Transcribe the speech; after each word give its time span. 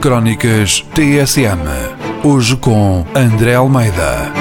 Crónicas 0.00 0.84
TSM. 0.94 1.66
Hoje 2.24 2.56
com 2.56 3.04
André 3.16 3.54
Almeida. 3.56 4.32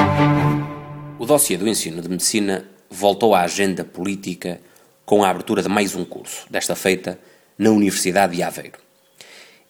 O 1.18 1.26
dossiê 1.26 1.58
do 1.58 1.68
ensino 1.68 2.00
de 2.00 2.08
medicina 2.08 2.64
voltou 2.92 3.34
à 3.34 3.42
agenda 3.42 3.84
política 3.84 4.62
com 5.04 5.24
a 5.24 5.30
abertura 5.32 5.64
de 5.64 5.68
mais 5.68 5.96
um 5.96 6.06
curso, 6.06 6.46
desta 6.48 6.76
feita 6.76 7.20
na 7.58 7.72
Universidade 7.72 8.36
de 8.36 8.44
Aveiro. 8.44 8.78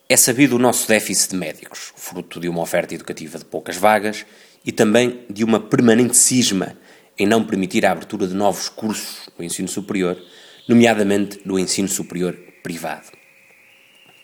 É 0.09 0.17
sabido 0.17 0.57
o 0.57 0.59
nosso 0.59 0.89
déficit 0.89 1.31
de 1.31 1.37
médicos, 1.37 1.93
fruto 1.95 2.37
de 2.37 2.49
uma 2.49 2.61
oferta 2.61 2.93
educativa 2.93 3.39
de 3.39 3.45
poucas 3.45 3.77
vagas 3.77 4.25
e 4.65 4.73
também 4.73 5.21
de 5.29 5.45
uma 5.45 5.59
permanente 5.59 6.17
cisma 6.17 6.75
em 7.17 7.25
não 7.25 7.45
permitir 7.45 7.85
a 7.85 7.91
abertura 7.91 8.27
de 8.27 8.33
novos 8.33 8.67
cursos 8.67 9.29
no 9.39 9.45
ensino 9.45 9.69
superior, 9.69 10.21
nomeadamente 10.67 11.39
no 11.45 11.57
ensino 11.57 11.87
superior 11.87 12.37
privado. 12.61 13.07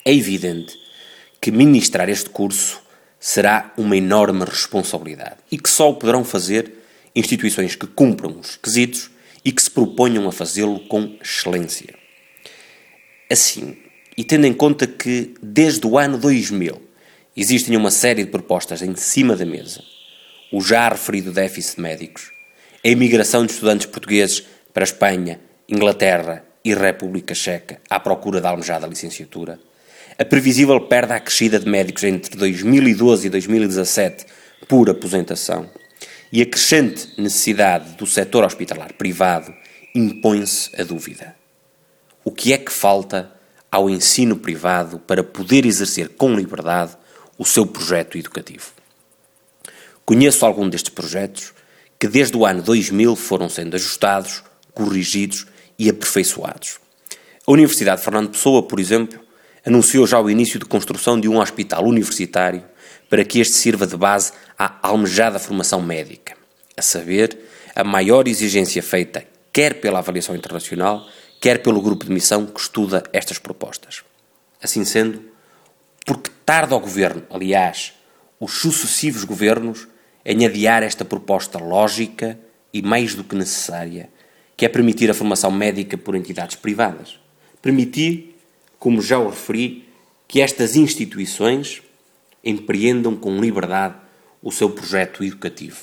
É 0.03 0.13
evidente 0.13 0.83
que 1.43 1.51
ministrar 1.51 2.07
este 2.07 2.29
curso 2.29 2.81
será 3.19 3.73
uma 3.75 3.97
enorme 3.97 4.45
responsabilidade 4.45 5.35
e 5.51 5.57
que 5.57 5.69
só 5.69 5.89
o 5.89 5.95
poderão 5.95 6.23
fazer 6.23 6.71
instituições 7.13 7.75
que 7.75 7.85
cumpram 7.85 8.39
os 8.39 8.51
requisitos 8.51 9.11
e 9.43 9.51
que 9.51 9.61
se 9.61 9.69
proponham 9.69 10.25
a 10.25 10.31
fazê-lo 10.31 10.79
com 10.87 11.17
excelência. 11.21 11.95
Assim, 13.29 13.75
e 14.15 14.23
tendo 14.23 14.47
em 14.47 14.53
conta 14.53 14.87
que 14.87 15.33
desde 15.41 15.85
o 15.85 15.97
ano 15.97 16.17
2000 16.17 16.81
existem 17.35 17.75
uma 17.75 17.91
série 17.91 18.23
de 18.23 18.31
propostas 18.31 18.81
em 18.81 18.95
cima 18.95 19.35
da 19.35 19.45
mesa, 19.45 19.83
o 20.49 20.61
já 20.61 20.87
referido 20.87 21.33
déficit 21.33 21.75
de 21.75 21.81
médicos, 21.81 22.31
a 22.81 22.87
imigração 22.87 23.45
de 23.45 23.51
estudantes 23.51 23.85
portugueses 23.85 24.45
para 24.73 24.83
a 24.83 24.85
Espanha, 24.85 25.41
Inglaterra 25.67 26.45
e 26.63 26.73
República 26.73 27.35
Checa 27.35 27.81
à 27.89 27.99
procura 27.99 28.39
da 28.39 28.49
almejada 28.49 28.87
licenciatura, 28.87 29.59
a 30.17 30.25
previsível 30.25 30.79
perda 30.81 31.15
acrescida 31.15 31.59
de 31.59 31.67
médicos 31.67 32.03
entre 32.03 32.35
2012 32.37 33.27
e 33.27 33.29
2017 33.29 34.25
por 34.67 34.89
aposentação 34.89 35.69
e 36.31 36.41
a 36.41 36.45
crescente 36.45 37.09
necessidade 37.17 37.95
do 37.95 38.05
setor 38.05 38.43
hospitalar 38.43 38.93
privado 38.93 39.53
impõe-se 39.93 40.69
a 40.79 40.83
dúvida. 40.83 41.35
O 42.23 42.31
que 42.31 42.53
é 42.53 42.57
que 42.57 42.71
falta 42.71 43.31
ao 43.71 43.89
ensino 43.89 44.37
privado 44.37 44.99
para 44.99 45.23
poder 45.23 45.65
exercer 45.65 46.09
com 46.09 46.35
liberdade 46.35 46.95
o 47.37 47.45
seu 47.45 47.65
projeto 47.65 48.17
educativo? 48.17 48.71
Conheço 50.05 50.45
algum 50.45 50.69
destes 50.69 50.93
projetos 50.93 51.53
que 51.99 52.07
desde 52.07 52.35
o 52.35 52.45
ano 52.45 52.61
2000 52.61 53.15
foram 53.15 53.47
sendo 53.49 53.75
ajustados, 53.75 54.43
corrigidos 54.73 55.45
e 55.77 55.89
aperfeiçoados. 55.89 56.79
A 57.45 57.51
Universidade 57.51 57.99
de 57.99 58.05
Fernando 58.05 58.31
Pessoa, 58.31 58.63
por 58.63 58.79
exemplo, 58.79 59.19
anunciou 59.65 60.05
já 60.05 60.19
o 60.19 60.29
início 60.29 60.59
de 60.59 60.65
construção 60.65 61.19
de 61.19 61.27
um 61.27 61.39
hospital 61.39 61.85
universitário 61.85 62.63
para 63.09 63.23
que 63.23 63.39
este 63.39 63.55
sirva 63.55 63.87
de 63.87 63.95
base 63.95 64.33
à 64.57 64.87
almejada 64.87 65.39
formação 65.39 65.81
médica, 65.81 66.35
a 66.75 66.81
saber, 66.81 67.37
a 67.75 67.83
maior 67.83 68.27
exigência 68.27 68.81
feita 68.83 69.25
quer 69.51 69.79
pela 69.79 69.99
avaliação 69.99 70.35
internacional, 70.35 71.07
quer 71.39 71.61
pelo 71.61 71.81
grupo 71.81 72.05
de 72.05 72.11
missão 72.11 72.45
que 72.45 72.59
estuda 72.59 73.03
estas 73.13 73.37
propostas. 73.37 74.03
Assim 74.61 74.83
sendo, 74.83 75.21
porque 76.05 76.31
tarda 76.43 76.75
o 76.75 76.79
governo, 76.79 77.23
aliás, 77.29 77.93
os 78.39 78.53
sucessivos 78.53 79.23
governos, 79.23 79.87
em 80.25 80.45
adiar 80.45 80.81
esta 80.81 81.05
proposta 81.05 81.59
lógica 81.59 82.39
e 82.73 82.81
mais 82.81 83.13
do 83.13 83.23
que 83.23 83.35
necessária, 83.35 84.09
que 84.57 84.65
é 84.65 84.69
permitir 84.69 85.09
a 85.11 85.13
formação 85.13 85.51
médica 85.51 85.97
por 85.97 86.15
entidades 86.15 86.55
privadas. 86.55 87.19
Permitir 87.61 88.32
como 88.83 89.01
já 89.01 89.17
o 89.17 89.29
referi, 89.29 89.87
que 90.27 90.41
estas 90.41 90.75
instituições 90.75 91.81
empreendam 92.43 93.15
com 93.15 93.39
liberdade 93.39 93.95
o 94.41 94.51
seu 94.51 94.69
projeto 94.69 95.23
educativo. 95.23 95.77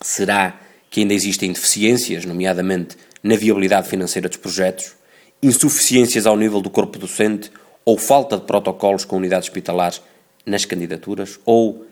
Será 0.00 0.58
que 0.90 0.98
ainda 0.98 1.14
existem 1.14 1.52
deficiências, 1.52 2.24
nomeadamente 2.24 2.96
na 3.22 3.36
viabilidade 3.36 3.88
financeira 3.88 4.28
dos 4.28 4.36
projetos, 4.36 4.96
insuficiências 5.40 6.26
ao 6.26 6.36
nível 6.36 6.60
do 6.60 6.68
corpo 6.68 6.98
docente 6.98 7.52
ou 7.84 7.96
falta 7.96 8.36
de 8.36 8.46
protocolos 8.46 9.04
com 9.04 9.16
unidades 9.18 9.46
hospitalares 9.46 10.02
nas 10.44 10.64
candidaturas? 10.64 11.38
Ou 11.44 11.86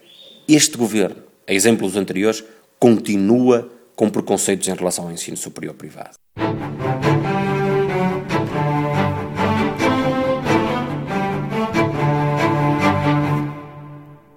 este 0.48 0.77
governo, 0.77 1.22
a 1.47 1.54
exemplo 1.54 1.87
dos 1.87 1.97
anteriores, 1.97 2.42
continua 2.81 3.71
com 3.94 4.10
preconceitos 4.10 4.66
em 4.66 4.75
relação 4.75 5.04
ao 5.04 5.12
ensino 5.12 5.37
superior 5.37 5.75
privado? 5.75 6.19